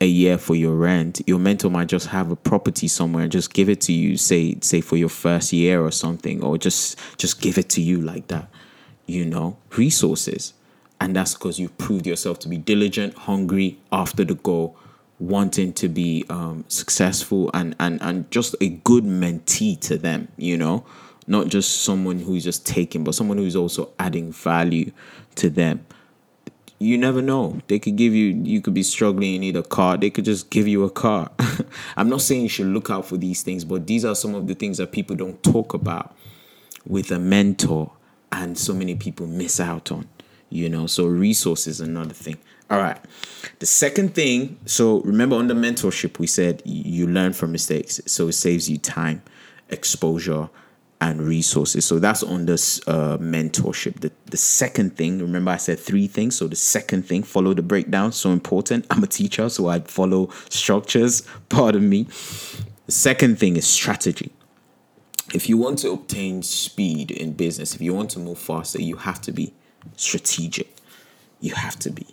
a 0.00 0.06
year 0.06 0.38
for 0.38 0.54
your 0.54 0.74
rent, 0.74 1.20
your 1.26 1.38
mentor 1.38 1.70
might 1.70 1.88
just 1.88 2.08
have 2.08 2.30
a 2.30 2.36
property 2.36 2.88
somewhere 2.88 3.24
and 3.24 3.32
just 3.32 3.52
give 3.52 3.68
it 3.68 3.80
to 3.82 3.92
you, 3.92 4.16
say 4.16 4.56
say 4.60 4.80
for 4.80 4.96
your 4.96 5.08
first 5.08 5.52
year 5.52 5.80
or 5.80 5.90
something, 5.90 6.42
or 6.42 6.58
just 6.58 6.98
just 7.18 7.40
give 7.40 7.58
it 7.58 7.68
to 7.70 7.80
you 7.80 8.00
like 8.00 8.26
that. 8.28 8.48
You 9.06 9.24
know, 9.24 9.56
resources. 9.76 10.54
And 11.00 11.14
that's 11.14 11.34
because 11.34 11.58
you've 11.58 11.76
proved 11.76 12.06
yourself 12.06 12.38
to 12.40 12.48
be 12.48 12.56
diligent, 12.56 13.14
hungry, 13.14 13.78
after 13.92 14.24
the 14.24 14.34
goal, 14.36 14.76
wanting 15.18 15.72
to 15.74 15.88
be 15.88 16.24
um, 16.30 16.64
successful 16.68 17.50
and, 17.52 17.76
and, 17.78 18.00
and 18.00 18.30
just 18.30 18.54
a 18.60 18.68
good 18.68 19.04
mentee 19.04 19.78
to 19.80 19.98
them, 19.98 20.28
you 20.36 20.56
know? 20.56 20.84
Not 21.26 21.48
just 21.48 21.82
someone 21.82 22.20
who's 22.20 22.44
just 22.44 22.66
taking, 22.66 23.04
but 23.04 23.14
someone 23.14 23.38
who's 23.38 23.56
also 23.56 23.92
adding 23.98 24.32
value 24.32 24.92
to 25.36 25.50
them. 25.50 25.84
you 26.78 26.98
never 26.98 27.22
know. 27.22 27.60
They 27.68 27.78
could 27.78 27.96
give 27.96 28.14
you, 28.14 28.28
you 28.42 28.60
could 28.60 28.74
be 28.74 28.82
struggling, 28.82 29.32
you 29.32 29.38
need 29.38 29.56
a 29.56 29.62
car. 29.62 29.96
They 29.96 30.10
could 30.10 30.24
just 30.24 30.50
give 30.50 30.68
you 30.68 30.84
a 30.84 30.90
car. 30.90 31.30
I'm 31.96 32.08
not 32.08 32.20
saying 32.20 32.42
you 32.42 32.48
should 32.48 32.66
look 32.66 32.90
out 32.90 33.06
for 33.06 33.16
these 33.16 33.42
things, 33.42 33.64
but 33.64 33.86
these 33.86 34.04
are 34.04 34.14
some 34.14 34.34
of 34.34 34.46
the 34.46 34.54
things 34.54 34.78
that 34.78 34.92
people 34.92 35.16
don't 35.16 35.42
talk 35.42 35.74
about 35.74 36.14
with 36.86 37.10
a 37.10 37.18
mentor 37.18 37.90
and 38.34 38.58
so 38.58 38.74
many 38.74 38.94
people 38.96 39.26
miss 39.26 39.60
out 39.60 39.92
on, 39.92 40.08
you 40.50 40.68
know. 40.68 40.86
So, 40.86 41.06
resources 41.06 41.80
another 41.80 42.14
thing. 42.14 42.36
All 42.70 42.78
right. 42.78 42.98
The 43.60 43.66
second 43.66 44.14
thing, 44.14 44.58
so 44.66 45.00
remember 45.02 45.36
under 45.36 45.54
mentorship, 45.54 46.18
we 46.18 46.26
said 46.26 46.62
you 46.64 47.06
learn 47.06 47.32
from 47.32 47.52
mistakes. 47.52 48.00
So, 48.06 48.28
it 48.28 48.32
saves 48.32 48.68
you 48.68 48.78
time, 48.78 49.22
exposure, 49.70 50.50
and 51.00 51.20
resources. 51.20 51.84
So 51.84 51.98
that's 51.98 52.22
on 52.22 52.46
this 52.46 52.80
uh, 52.88 53.18
mentorship. 53.18 54.00
The, 54.00 54.10
the 54.26 54.36
second 54.38 54.96
thing, 54.96 55.18
remember 55.18 55.50
I 55.50 55.58
said 55.58 55.78
three 55.78 56.06
things. 56.06 56.36
So 56.36 56.46
the 56.46 56.56
second 56.56 57.06
thing, 57.06 57.22
follow 57.22 57.52
the 57.52 57.62
breakdown. 57.62 58.12
So 58.12 58.30
important. 58.30 58.86
I'm 58.90 59.02
a 59.02 59.06
teacher, 59.06 59.48
so 59.50 59.68
I 59.68 59.80
follow 59.80 60.30
structures. 60.48 61.22
Pardon 61.50 61.88
me. 61.88 62.04
The 62.86 62.92
second 62.92 63.38
thing 63.38 63.56
is 63.56 63.66
strategy. 63.66 64.32
If 65.34 65.48
you 65.48 65.58
want 65.58 65.80
to 65.80 65.90
obtain 65.90 66.44
speed 66.44 67.10
in 67.10 67.32
business, 67.32 67.74
if 67.74 67.80
you 67.80 67.92
want 67.92 68.10
to 68.10 68.20
move 68.20 68.38
faster, 68.38 68.80
you 68.80 68.94
have 68.96 69.20
to 69.22 69.32
be 69.32 69.52
strategic. 69.96 70.72
You 71.40 71.54
have 71.56 71.76
to 71.80 71.90
be. 71.90 72.06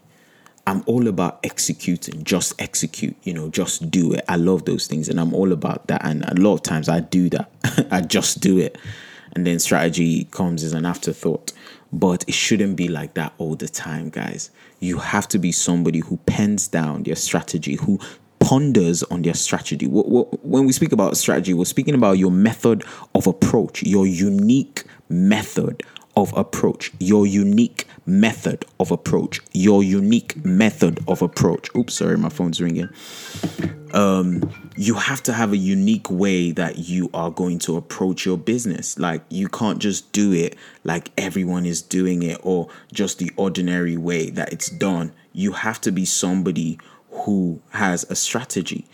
I'm 0.65 0.81
all 0.87 1.07
about 1.07 1.39
executing, 1.43 2.23
just 2.23 2.59
execute, 2.59 3.15
you 3.21 3.33
know, 3.33 3.49
just 3.49 3.91
do 3.91 4.11
it. 4.13 4.25
I 4.27 4.37
love 4.37 4.65
those 4.65 4.87
things 4.87 5.07
and 5.07 5.19
I'm 5.19 5.35
all 5.35 5.51
about 5.51 5.85
that. 5.87 6.03
And 6.03 6.23
a 6.25 6.33
lot 6.33 6.53
of 6.55 6.63
times 6.63 6.89
I 6.89 6.99
do 6.99 7.29
that. 7.29 7.51
I 7.91 8.01
just 8.01 8.39
do 8.41 8.57
it. 8.57 8.79
And 9.33 9.45
then 9.45 9.59
strategy 9.59 10.23
comes 10.25 10.63
as 10.63 10.73
an 10.73 10.85
afterthought. 10.85 11.53
But 11.93 12.25
it 12.27 12.33
shouldn't 12.33 12.75
be 12.75 12.87
like 12.87 13.13
that 13.13 13.33
all 13.37 13.55
the 13.55 13.67
time, 13.67 14.09
guys. 14.09 14.49
You 14.79 14.97
have 14.97 15.27
to 15.27 15.37
be 15.37 15.51
somebody 15.51 15.99
who 15.99 16.17
pens 16.25 16.67
down 16.67 17.03
their 17.03 17.15
strategy, 17.15 17.75
who 17.75 17.99
ponders 18.51 19.01
on 19.03 19.21
their 19.21 19.33
strategy. 19.33 19.85
When 19.85 20.65
we 20.65 20.73
speak 20.73 20.91
about 20.91 21.15
strategy, 21.15 21.53
we're 21.53 21.63
speaking 21.63 21.95
about 21.95 22.17
your 22.17 22.31
method 22.31 22.83
of 23.15 23.25
approach, 23.25 23.81
your 23.81 24.05
unique 24.05 24.83
method 25.07 25.83
of 26.17 26.33
approach, 26.35 26.91
your 26.99 27.25
unique 27.25 27.87
method 28.05 28.65
of 28.77 28.91
approach, 28.91 29.39
your 29.53 29.83
unique 29.83 30.43
method 30.43 30.99
of 31.07 31.21
approach. 31.21 31.73
Oops, 31.77 31.93
sorry, 31.93 32.17
my 32.17 32.27
phone's 32.27 32.59
ringing. 32.59 32.89
Um, 33.93 34.51
you 34.75 34.95
have 34.95 35.23
to 35.23 35.33
have 35.33 35.53
a 35.53 35.57
unique 35.57 36.11
way 36.11 36.51
that 36.51 36.77
you 36.77 37.09
are 37.13 37.31
going 37.31 37.57
to 37.59 37.77
approach 37.77 38.25
your 38.25 38.37
business. 38.37 38.99
Like, 38.99 39.23
you 39.29 39.47
can't 39.47 39.79
just 39.79 40.11
do 40.11 40.33
it 40.33 40.57
like 40.83 41.11
everyone 41.17 41.65
is 41.65 41.81
doing 41.81 42.21
it 42.23 42.37
or 42.43 42.67
just 42.91 43.17
the 43.19 43.31
ordinary 43.37 43.95
way 43.95 44.29
that 44.31 44.51
it's 44.51 44.69
done. 44.69 45.13
You 45.31 45.53
have 45.53 45.79
to 45.81 45.91
be 45.93 46.03
somebody 46.03 46.79
who 47.11 47.61
has 47.71 48.05
a 48.09 48.15
strategy. 48.15 48.85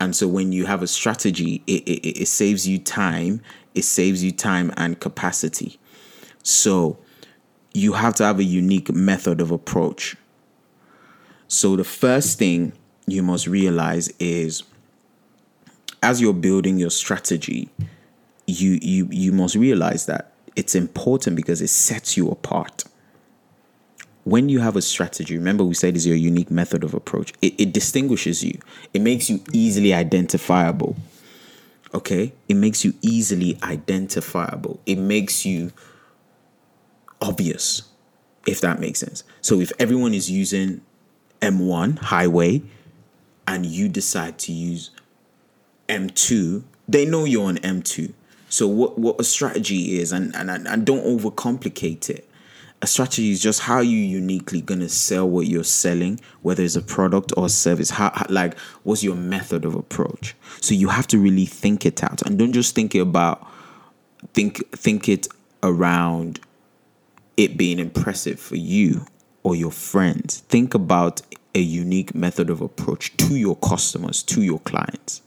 And 0.00 0.16
so, 0.16 0.26
when 0.26 0.52
you 0.52 0.66
have 0.66 0.82
a 0.82 0.86
strategy, 0.86 1.62
it, 1.66 1.82
it, 1.84 2.22
it 2.22 2.26
saves 2.26 2.66
you 2.66 2.78
time, 2.78 3.40
it 3.74 3.84
saves 3.84 4.22
you 4.22 4.32
time 4.32 4.72
and 4.76 4.98
capacity. 4.98 5.78
So, 6.42 6.98
you 7.72 7.92
have 7.94 8.14
to 8.16 8.24
have 8.24 8.38
a 8.38 8.44
unique 8.44 8.92
method 8.92 9.40
of 9.40 9.50
approach. 9.50 10.16
So, 11.48 11.76
the 11.76 11.84
first 11.84 12.38
thing 12.38 12.72
you 13.06 13.22
must 13.22 13.46
realize 13.46 14.08
is 14.18 14.64
as 16.02 16.20
you're 16.20 16.32
building 16.32 16.78
your 16.78 16.90
strategy, 16.90 17.68
you, 18.46 18.78
you, 18.82 19.08
you 19.10 19.32
must 19.32 19.54
realize 19.54 20.06
that 20.06 20.32
it's 20.56 20.74
important 20.74 21.36
because 21.36 21.62
it 21.62 21.68
sets 21.68 22.16
you 22.16 22.28
apart. 22.28 22.84
When 24.24 24.48
you 24.48 24.60
have 24.60 24.76
a 24.76 24.82
strategy, 24.82 25.36
remember 25.36 25.64
we 25.64 25.74
said 25.74 25.96
is 25.96 26.06
your 26.06 26.16
unique 26.16 26.50
method 26.50 26.84
of 26.84 26.94
approach. 26.94 27.32
It, 27.42 27.60
it 27.60 27.72
distinguishes 27.72 28.44
you. 28.44 28.58
It 28.94 29.00
makes 29.00 29.28
you 29.28 29.42
easily 29.52 29.92
identifiable. 29.92 30.96
Okay? 31.92 32.32
It 32.48 32.54
makes 32.54 32.84
you 32.84 32.94
easily 33.02 33.58
identifiable. 33.62 34.80
It 34.86 34.98
makes 34.98 35.44
you 35.44 35.72
obvious, 37.20 37.82
if 38.46 38.60
that 38.60 38.78
makes 38.78 39.00
sense. 39.00 39.24
So 39.40 39.60
if 39.60 39.72
everyone 39.78 40.14
is 40.14 40.30
using 40.30 40.82
M1 41.40 41.98
highway 41.98 42.62
and 43.46 43.66
you 43.66 43.88
decide 43.88 44.38
to 44.40 44.52
use 44.52 44.90
M2, 45.88 46.62
they 46.88 47.04
know 47.04 47.24
you're 47.24 47.48
on 47.48 47.56
M2. 47.58 48.12
So 48.48 48.68
what 48.68 48.98
what 48.98 49.18
a 49.18 49.24
strategy 49.24 49.98
is, 49.98 50.12
and 50.12 50.34
and 50.36 50.50
and 50.50 50.84
don't 50.84 51.04
overcomplicate 51.04 52.10
it. 52.10 52.28
A 52.82 52.86
strategy 52.86 53.30
is 53.30 53.40
just 53.40 53.60
how 53.60 53.78
you 53.78 53.96
uniquely 53.96 54.60
gonna 54.60 54.88
sell 54.88 55.28
what 55.28 55.46
you're 55.46 55.62
selling, 55.62 56.18
whether 56.42 56.64
it's 56.64 56.74
a 56.74 56.82
product 56.82 57.32
or 57.36 57.46
a 57.46 57.48
service. 57.48 57.90
How, 57.90 58.10
how 58.12 58.26
like 58.28 58.58
what's 58.82 59.04
your 59.04 59.14
method 59.14 59.64
of 59.64 59.76
approach? 59.76 60.34
So 60.60 60.74
you 60.74 60.88
have 60.88 61.06
to 61.08 61.18
really 61.18 61.46
think 61.46 61.86
it 61.86 62.02
out, 62.02 62.22
and 62.22 62.36
don't 62.36 62.52
just 62.52 62.74
think 62.74 62.96
it 62.96 62.98
about 62.98 63.46
think 64.34 64.68
think 64.72 65.08
it 65.08 65.28
around 65.62 66.40
it 67.36 67.56
being 67.56 67.78
impressive 67.78 68.40
for 68.40 68.56
you 68.56 69.06
or 69.44 69.54
your 69.54 69.70
friends. 69.70 70.40
Think 70.48 70.74
about 70.74 71.22
a 71.54 71.60
unique 71.60 72.14
method 72.16 72.50
of 72.50 72.60
approach 72.60 73.16
to 73.18 73.36
your 73.36 73.56
customers, 73.56 74.22
to 74.24 74.42
your 74.42 74.58
clients. 74.60 75.22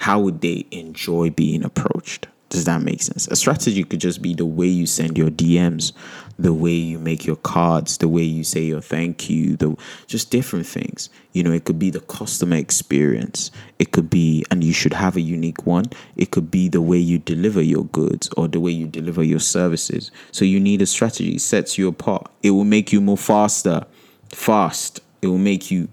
How 0.00 0.20
would 0.20 0.42
they 0.42 0.66
enjoy 0.70 1.30
being 1.30 1.64
approached? 1.64 2.28
Does 2.50 2.64
that 2.64 2.80
make 2.80 3.02
sense? 3.02 3.28
A 3.28 3.36
strategy 3.36 3.84
could 3.84 4.00
just 4.00 4.22
be 4.22 4.32
the 4.32 4.46
way 4.46 4.66
you 4.66 4.86
send 4.86 5.18
your 5.18 5.28
DMs, 5.28 5.92
the 6.38 6.54
way 6.54 6.72
you 6.72 6.98
make 6.98 7.26
your 7.26 7.36
cards, 7.36 7.98
the 7.98 8.08
way 8.08 8.22
you 8.22 8.42
say 8.42 8.62
your 8.62 8.80
thank 8.80 9.28
you, 9.28 9.56
the 9.56 9.76
just 10.06 10.30
different 10.30 10.66
things. 10.66 11.10
You 11.32 11.42
know, 11.42 11.52
it 11.52 11.64
could 11.64 11.78
be 11.78 11.90
the 11.90 12.00
customer 12.00 12.56
experience. 12.56 13.50
It 13.78 13.92
could 13.92 14.08
be 14.08 14.46
and 14.50 14.64
you 14.64 14.72
should 14.72 14.94
have 14.94 15.14
a 15.16 15.20
unique 15.20 15.66
one. 15.66 15.86
It 16.16 16.30
could 16.30 16.50
be 16.50 16.68
the 16.68 16.80
way 16.80 16.96
you 16.96 17.18
deliver 17.18 17.60
your 17.60 17.84
goods 17.84 18.30
or 18.36 18.48
the 18.48 18.60
way 18.60 18.70
you 18.70 18.86
deliver 18.86 19.22
your 19.22 19.40
services. 19.40 20.10
So 20.32 20.46
you 20.46 20.58
need 20.58 20.80
a 20.80 20.86
strategy. 20.86 21.34
It 21.34 21.42
sets 21.42 21.76
you 21.76 21.86
apart. 21.86 22.30
It 22.42 22.52
will 22.52 22.64
make 22.64 22.92
you 22.94 23.02
move 23.02 23.20
faster. 23.20 23.84
Fast. 24.32 25.00
It 25.20 25.26
will 25.26 25.36
make 25.36 25.70
you 25.70 25.88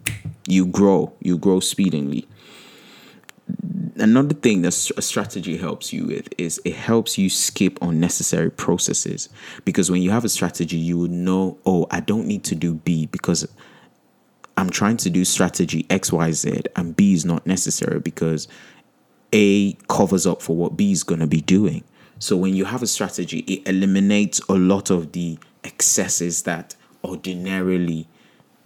you 0.47 0.67
grow. 0.67 1.11
You 1.19 1.37
grow 1.37 1.59
speedily 1.59 2.27
another 3.95 4.33
thing 4.33 4.61
that 4.61 4.91
a 4.97 5.01
strategy 5.01 5.57
helps 5.57 5.93
you 5.93 6.05
with 6.05 6.27
is 6.37 6.59
it 6.65 6.75
helps 6.75 7.17
you 7.17 7.29
skip 7.29 7.77
unnecessary 7.81 8.51
processes. 8.51 9.29
Because 9.63 9.89
when 9.89 10.01
you 10.01 10.11
have 10.11 10.25
a 10.25 10.29
strategy 10.29 10.77
you 10.77 10.97
would 10.97 11.11
know 11.11 11.57
oh 11.65 11.87
i 11.91 11.99
don't 11.99 12.27
need 12.27 12.43
to 12.43 12.55
do 12.55 12.73
b 12.73 13.05
because 13.07 13.47
i'm 14.57 14.69
trying 14.69 14.97
to 14.97 15.09
do 15.09 15.23
strategy 15.23 15.83
xyz 15.83 16.67
and 16.75 16.95
b 16.95 17.13
is 17.13 17.25
not 17.25 17.45
necessary 17.45 17.99
because 17.99 18.47
a 19.33 19.73
covers 19.87 20.25
up 20.25 20.41
for 20.41 20.55
what 20.55 20.77
b 20.77 20.91
is 20.91 21.03
going 21.03 21.19
to 21.19 21.27
be 21.27 21.41
doing. 21.41 21.83
So 22.19 22.37
when 22.37 22.55
you 22.55 22.65
have 22.65 22.81
a 22.83 22.87
strategy 22.87 23.39
it 23.39 23.67
eliminates 23.67 24.39
a 24.49 24.53
lot 24.53 24.89
of 24.89 25.11
the 25.13 25.37
excesses 25.63 26.43
that 26.43 26.75
ordinarily 27.03 28.07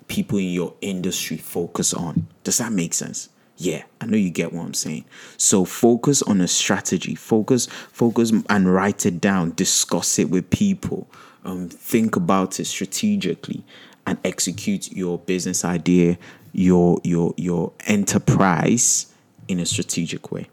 people 0.07 0.39
in 0.39 0.49
your 0.49 0.73
industry 0.81 1.37
focus 1.37 1.93
on. 1.93 2.27
Does 2.43 2.57
that 2.57 2.71
make 2.71 2.93
sense 2.93 3.29
yeah, 3.61 3.83
I 3.99 4.05
know 4.05 4.15
you 4.15 4.29
get 4.29 4.53
what 4.53 4.63
I'm 4.65 4.73
saying. 4.73 5.03
So 5.35 5.65
focus 5.65 6.21
on 6.21 6.39
a 6.39 6.47
strategy. 6.47 7.13
Focus, 7.13 7.65
focus, 7.91 8.31
and 8.49 8.73
write 8.73 9.05
it 9.05 9.19
down. 9.19 9.51
Discuss 9.51 10.17
it 10.17 10.29
with 10.29 10.49
people. 10.49 11.09
Um, 11.43 11.67
think 11.67 12.15
about 12.15 12.61
it 12.61 12.65
strategically, 12.65 13.65
and 14.07 14.17
execute 14.23 14.93
your 14.93 15.19
business 15.19 15.65
idea, 15.65 16.17
your 16.53 17.01
your 17.03 17.33
your 17.35 17.73
enterprise 17.85 19.13
in 19.49 19.59
a 19.59 19.65
strategic 19.65 20.31
way. 20.31 20.47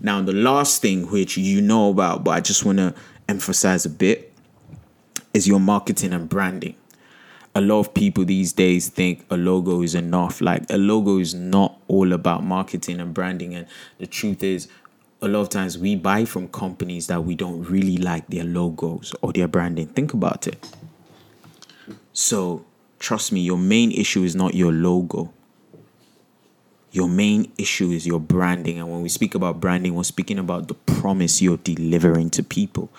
Now, 0.00 0.20
the 0.20 0.32
last 0.32 0.82
thing 0.82 1.08
which 1.08 1.36
you 1.36 1.60
know 1.60 1.90
about, 1.90 2.24
but 2.24 2.32
I 2.32 2.40
just 2.40 2.64
want 2.64 2.78
to 2.78 2.94
emphasize 3.28 3.86
a 3.86 3.90
bit, 3.90 4.32
is 5.32 5.46
your 5.46 5.60
marketing 5.60 6.12
and 6.12 6.28
branding 6.28 6.74
a 7.54 7.60
lot 7.60 7.80
of 7.80 7.94
people 7.94 8.24
these 8.24 8.52
days 8.52 8.88
think 8.88 9.24
a 9.30 9.36
logo 9.36 9.82
is 9.82 9.94
enough. 9.94 10.40
Like 10.40 10.62
a 10.70 10.78
logo 10.78 11.18
is 11.18 11.34
not 11.34 11.79
all 11.90 12.12
about 12.12 12.44
marketing 12.44 13.00
and 13.00 13.12
branding. 13.12 13.54
And 13.54 13.66
the 13.98 14.06
truth 14.06 14.42
is, 14.42 14.68
a 15.20 15.28
lot 15.28 15.40
of 15.40 15.48
times 15.50 15.76
we 15.76 15.96
buy 15.96 16.24
from 16.24 16.48
companies 16.48 17.08
that 17.08 17.24
we 17.24 17.34
don't 17.34 17.62
really 17.64 17.98
like 17.98 18.28
their 18.28 18.44
logos 18.44 19.14
or 19.20 19.32
their 19.32 19.48
branding. 19.48 19.88
Think 19.88 20.14
about 20.14 20.46
it. 20.46 20.66
So, 22.12 22.64
trust 22.98 23.32
me, 23.32 23.40
your 23.40 23.58
main 23.58 23.92
issue 23.92 24.22
is 24.22 24.34
not 24.34 24.54
your 24.54 24.72
logo. 24.72 25.32
Your 26.92 27.08
main 27.08 27.52
issue 27.58 27.90
is 27.90 28.06
your 28.06 28.20
branding. 28.20 28.78
And 28.78 28.90
when 28.90 29.02
we 29.02 29.08
speak 29.08 29.34
about 29.34 29.60
branding, 29.60 29.94
we're 29.94 30.04
speaking 30.04 30.38
about 30.38 30.68
the 30.68 30.74
promise 30.74 31.42
you're 31.42 31.58
delivering 31.58 32.30
to 32.30 32.42
people. 32.42 32.90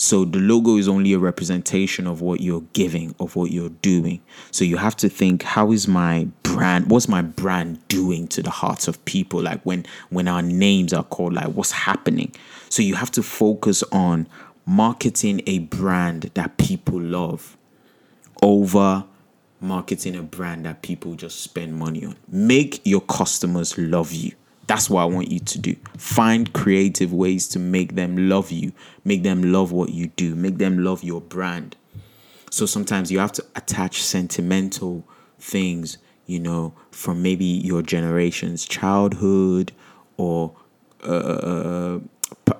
So 0.00 0.24
the 0.24 0.38
logo 0.38 0.76
is 0.76 0.86
only 0.86 1.12
a 1.12 1.18
representation 1.18 2.06
of 2.06 2.20
what 2.20 2.40
you're 2.40 2.64
giving, 2.72 3.16
of 3.18 3.34
what 3.34 3.50
you're 3.50 3.68
doing. 3.82 4.20
So 4.52 4.64
you 4.64 4.76
have 4.76 4.94
to 4.98 5.08
think, 5.08 5.42
how 5.42 5.72
is 5.72 5.88
my 5.88 6.28
brand, 6.52 6.90
what's 6.90 7.08
my 7.08 7.22
brand 7.22 7.86
doing 7.88 8.28
to 8.28 8.42
the 8.42 8.50
hearts 8.50 8.88
of 8.88 9.04
people? 9.04 9.42
Like 9.42 9.62
when 9.62 9.86
when 10.10 10.28
our 10.28 10.42
names 10.42 10.92
are 10.92 11.04
called, 11.04 11.34
like 11.34 11.48
what's 11.48 11.72
happening? 11.72 12.34
So 12.68 12.82
you 12.82 12.94
have 12.94 13.10
to 13.12 13.22
focus 13.22 13.82
on 13.92 14.26
marketing 14.66 15.42
a 15.46 15.60
brand 15.60 16.30
that 16.34 16.56
people 16.58 17.00
love 17.00 17.56
over 18.42 19.04
marketing 19.60 20.14
a 20.14 20.22
brand 20.22 20.64
that 20.64 20.82
people 20.82 21.14
just 21.14 21.40
spend 21.40 21.74
money 21.74 22.04
on. 22.04 22.16
Make 22.28 22.80
your 22.84 23.00
customers 23.00 23.76
love 23.76 24.12
you. 24.12 24.32
That's 24.66 24.90
what 24.90 25.02
I 25.02 25.04
want 25.06 25.30
you 25.30 25.40
to 25.40 25.58
do. 25.58 25.74
Find 25.96 26.52
creative 26.52 27.12
ways 27.12 27.48
to 27.48 27.58
make 27.58 27.94
them 27.94 28.28
love 28.28 28.52
you, 28.52 28.72
make 29.04 29.22
them 29.22 29.50
love 29.50 29.72
what 29.72 29.88
you 29.88 30.08
do, 30.08 30.34
make 30.34 30.58
them 30.58 30.84
love 30.84 31.02
your 31.02 31.22
brand. 31.22 31.74
So 32.50 32.66
sometimes 32.66 33.10
you 33.10 33.18
have 33.18 33.32
to 33.32 33.44
attach 33.56 34.02
sentimental 34.02 35.04
things, 35.38 35.98
you 36.28 36.38
know, 36.38 36.74
from 36.90 37.22
maybe 37.22 37.44
your 37.44 37.82
generation's 37.82 38.66
childhood 38.66 39.72
or 40.18 40.54
uh, 41.02 41.10
uh, 41.10 42.00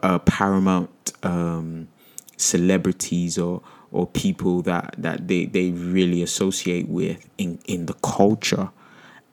uh, 0.03 0.19
paramount 0.21 1.13
um, 1.23 1.87
celebrities 2.37 3.39
or 3.39 3.63
or 3.93 4.07
people 4.07 4.63
that 4.63 4.95
that 4.97 5.29
they, 5.29 5.45
they 5.45 5.71
really 5.71 6.23
associate 6.23 6.89
with 6.89 7.29
in, 7.37 7.59
in 7.67 7.87
the 7.87 7.93
culture 7.95 8.71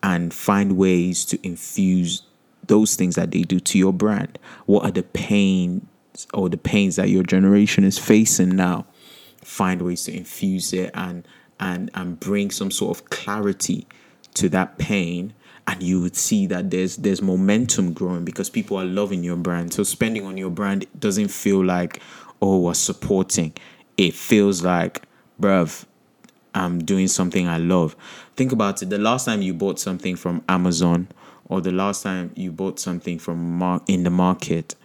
and 0.04 0.34
find 0.34 0.78
ways 0.78 1.24
to 1.26 1.40
infuse 1.48 2.24
those 2.68 2.96
things 2.96 3.16
that 3.16 3.32
they 3.32 3.42
do 3.42 3.60
to 3.60 3.78
your 3.78 3.94
brand? 3.94 4.38
What 4.66 4.84
are 4.84 4.92
the 4.92 5.04
pains 5.04 5.82
or 6.34 6.50
the 6.50 6.58
pains 6.58 6.98
that 6.98 7.08
your 7.08 7.24
generation 7.24 7.86
is 7.86 7.98
facing 7.98 8.56
now? 8.56 8.86
Find 9.42 9.82
ways 9.82 10.04
to 10.06 10.14
infuse 10.16 10.74
it 10.74 10.92
and 10.94 11.26
and 11.58 11.90
and 11.94 12.20
bring 12.20 12.52
some 12.52 12.70
sort 12.70 12.98
of 12.98 13.10
clarity 13.10 13.88
to 14.36 14.50
that 14.50 14.78
pain 14.78 15.34
and 15.68 15.82
you 15.82 16.00
would 16.02 16.16
see 16.16 16.46
that 16.48 16.70
there's 16.70 16.98
there's 16.98 17.22
momentum 17.22 17.94
growing 17.94 18.24
because 18.24 18.50
people 18.50 18.78
are 18.78 18.86
loving 18.86 19.24
your 19.24 19.36
brand. 19.36 19.74
So 19.74 19.84
spending 19.84 20.26
on 20.26 20.38
your 20.38 20.52
brand 20.52 20.86
doesn't 21.00 21.30
feel 21.30 21.64
like 21.64 22.02
oh 22.42 22.60
we're 22.60 22.74
supporting. 22.74 23.54
It 23.98 24.14
feels 24.14 24.62
like, 24.62 25.04
bruv, 25.42 25.86
I'm 26.54 26.84
doing 26.84 27.08
something 27.08 27.48
I 27.48 27.58
love. 27.58 27.96
Think 28.36 28.52
about 28.52 28.82
it. 28.82 28.90
The 28.90 28.98
last 28.98 29.26
time 29.26 29.42
you 29.42 29.54
bought 29.54 29.80
something 29.80 30.16
from 30.16 30.44
Amazon 30.50 31.08
or 31.48 31.62
the 31.62 31.72
last 31.72 32.04
time 32.04 32.32
you 32.36 32.52
bought 32.52 32.80
something 32.80 33.20
from 33.20 33.58
mar- 33.58 33.82
in 33.88 34.04
the 34.04 34.10
market 34.10 34.76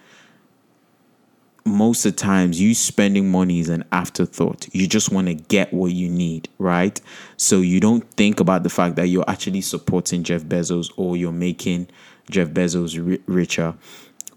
most 1.65 2.05
of 2.07 2.13
the 2.13 2.19
times 2.19 2.61
you 2.61 2.75
spending 2.75 3.31
money 3.31 3.61
is 3.61 3.69
an 3.69 3.85
afterthought. 3.93 4.67
You 4.73 4.87
just 4.87 5.13
want 5.13 5.29
to 5.29 5.35
get 5.35 5.73
what 5.73 5.93
you 5.93 6.09
need 6.09 6.49
right? 6.59 7.01
So 7.37 7.61
you 7.61 7.81
don't 7.81 8.09
think 8.13 8.41
about 8.41 8.63
the 8.63 8.71
fact 8.71 8.97
that 8.97 9.09
you're 9.09 9.29
actually 9.29 9.61
supporting 9.61 10.23
jeff 10.23 10.43
bezos 10.43 10.91
or 10.97 11.17
you're 11.17 11.33
making 11.33 11.89
jeff 12.31 12.49
bezos 12.49 12.99
r- 12.99 13.19
richer. 13.27 13.75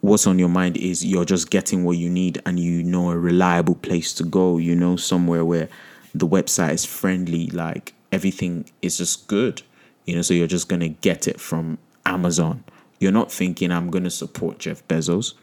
What's 0.02 0.28
on 0.28 0.38
your 0.38 0.50
mind 0.50 0.76
is 0.78 1.06
you're 1.06 1.26
just 1.26 1.50
getting 1.50 1.86
what 1.86 1.98
you 1.98 2.10
need 2.10 2.42
and 2.46 2.60
you 2.60 2.84
know 2.84 3.12
a 3.12 3.18
reliable 3.18 3.76
place 3.76 4.14
to 4.16 4.24
go 4.24 4.58
you 4.58 4.76
know 4.76 4.98
somewhere 4.98 5.46
where 5.46 5.70
the 6.14 6.28
website 6.28 6.74
is 6.74 6.86
friendly 6.86 7.48
like 7.48 7.94
everything 8.12 8.70
is 8.82 8.98
just 8.98 9.28
good 9.28 9.62
you 10.06 10.16
know 10.16 10.22
so 10.22 10.34
you're 10.34 10.46
just 10.46 10.68
going 10.68 10.82
to 10.82 10.90
get 10.90 11.28
it 11.28 11.40
from 11.40 11.78
Amazon. 12.06 12.64
You're 13.00 13.12
not 13.12 13.32
thinking 13.32 13.72
I'm 13.72 13.90
going 13.90 14.04
to 14.04 14.10
support 14.10 14.60
Jeff 14.60 14.88
Bezos, 14.88 15.34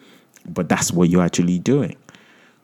but 0.49 0.68
that's 0.68 0.92
what 0.92 1.09
you're 1.11 1.23
actually 1.23 1.59
doing. 1.59 1.97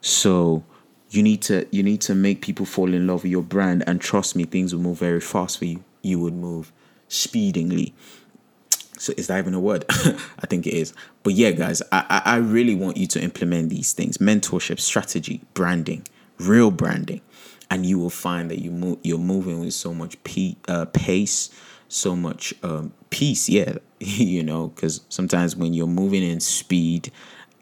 So 0.01 0.65
you 1.11 1.23
need 1.23 1.43
to 1.43 1.67
you 1.71 1.83
need 1.83 2.01
to 2.03 2.15
make 2.15 2.43
people 2.43 2.67
fall 2.67 2.93
in 2.93 3.07
love 3.07 3.23
with 3.23 3.33
your 3.33 3.43
brand 3.43 3.85
and 3.87 4.01
trust 4.01 4.37
me 4.37 4.45
things 4.45 4.75
will 4.75 4.83
move 4.83 4.99
very 4.99 5.21
fast 5.21 5.59
for 5.59 5.65
you. 5.65 5.85
You 6.03 6.21
would 6.21 6.35
move 6.35 6.73
speedingly. 7.09 7.95
So 8.99 9.13
is 9.17 9.27
that 9.27 9.39
even 9.39 9.55
a 9.55 9.61
word? 9.61 9.85
I 9.91 10.47
think 10.49 10.67
it 10.67 10.75
is. 10.75 10.95
But 11.23 11.35
yeah, 11.35 11.51
guys, 11.51 11.83
I, 11.93 12.23
I 12.25 12.37
really 12.37 12.75
want 12.75 12.97
you 12.97 13.07
to 13.09 13.21
implement 13.23 13.71
these 13.71 13.93
things: 13.93 14.19
mentorship, 14.19 14.81
strategy, 14.81 15.43
branding, 15.55 16.07
real 16.39 16.71
branding, 16.71 17.21
and 17.71 17.85
you 17.85 17.99
will 17.99 18.11
find 18.11 18.51
that 18.51 18.61
you 18.61 18.71
move. 18.71 18.99
You're 19.03 19.19
moving 19.19 19.61
with 19.61 19.75
so 19.75 19.93
much 19.93 20.17
uh, 20.69 20.87
pace, 20.87 21.51
so 21.89 22.17
much 22.17 22.55
um, 22.63 22.93
peace. 23.11 23.49
Yeah, 23.49 23.75
you 24.01 24.43
know, 24.43 24.69
because 24.69 25.03
sometimes 25.11 25.57
when 25.57 25.75
you're 25.75 25.87
moving 25.87 26.23
in 26.23 26.41
speed 26.41 27.13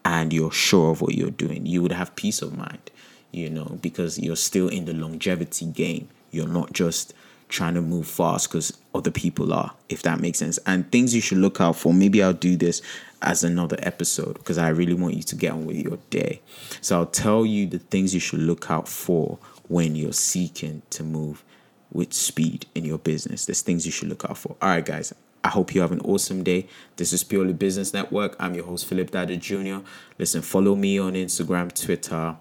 and 0.05 0.33
you're 0.33 0.53
sure 0.53 0.91
of 0.91 1.01
what 1.01 1.15
you're 1.15 1.31
doing, 1.31 1.67
you 1.67 1.83
would 1.83 1.93
have 1.93 2.15
peace 2.17 2.43
of 2.43 2.57
mind, 2.57 2.91
you 3.33 3.49
know, 3.49 3.79
because 3.81 4.19
you're 4.19 4.37
still 4.37 4.69
in 4.69 4.85
the 4.85 4.93
longevity 4.93 5.67
game. 5.67 6.09
You're 6.31 6.49
not 6.49 6.73
just 6.73 7.15
trying 7.49 7.75
to 7.75 7.81
move 7.81 8.07
fast 8.07 8.49
because 8.49 8.77
other 8.95 9.11
people 9.11 9.53
are, 9.53 9.75
if 9.89 10.03
that 10.03 10.21
makes 10.21 10.39
sense. 10.39 10.59
And 10.67 10.91
things 10.91 11.15
you 11.15 11.21
should 11.21 11.39
look 11.39 11.61
out 11.61 11.77
for. 11.77 11.95
Maybe 11.95 12.23
I'll 12.23 12.33
do 12.33 12.57
this 12.57 12.83
as 13.23 13.45
another 13.45 13.77
episode 13.81 14.35
because 14.35 14.59
I 14.59 14.69
really 14.69 14.95
want 14.95 15.15
you 15.15 15.23
to 15.23 15.37
get 15.37 15.53
on 15.53 15.65
with 15.65 15.77
your 15.77 15.99
day. 16.11 16.41
So 16.81 16.99
I'll 16.99 17.07
tell 17.07 17.47
you 17.47 17.67
the 17.67 17.79
things 17.79 18.13
you 18.13 18.21
should 18.21 18.41
look 18.41 18.71
out 18.71 18.89
for 18.89 19.39
when 19.69 19.95
you're 19.95 20.13
seeking 20.13 20.83
to 20.91 21.03
move 21.03 21.45
with 21.93 22.13
speed 22.13 22.67
in 22.75 22.85
your 22.85 22.99
business. 22.99 23.47
There's 23.47 23.63
things 23.63 23.87
you 23.87 23.93
should 23.93 24.09
look 24.09 24.25
out 24.29 24.37
for. 24.37 24.57
All 24.61 24.69
right, 24.69 24.85
guys. 24.85 25.15
I 25.45 25.49
hope 25.49 25.75
you 25.75 25.83
have 25.83 25.93
an 25.93 26.01
awesome 26.01 26.43
day. 26.43 26.67
This 26.97 27.13
is 27.13 27.23
Purely 27.23 27.53
Business 27.53 27.93
Network. 27.93 28.35
I'm 28.41 28.55
your 28.55 28.65
host, 28.65 28.87
Philip 28.87 29.11
Dada 29.11 29.37
Jr. 29.37 29.87
Listen, 30.19 30.41
follow 30.41 30.75
me 30.75 30.99
on 30.99 31.13
Instagram, 31.13 31.71
Twitter, 31.79 32.35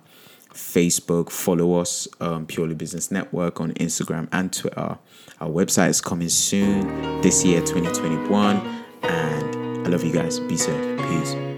Facebook. 0.54 1.30
Follow 1.30 1.80
us, 1.82 2.08
um, 2.22 2.46
Purely 2.46 2.76
Business 2.76 3.12
Network, 3.12 3.60
on 3.60 3.74
Instagram 3.74 4.30
and 4.32 4.54
Twitter. 4.54 4.98
Our 5.42 5.50
website 5.50 5.89
is 5.89 6.00
coming 6.00 6.30
soon 6.30 7.22
this 7.22 7.44
year, 7.44 7.60
2021. 7.60 8.56
And 9.04 9.86
I 9.86 9.89
love 9.89 10.06
you 10.06 10.13
guys. 10.13 10.39
Be 10.39 10.56
safe. 10.56 10.98
Peace. 11.10 11.53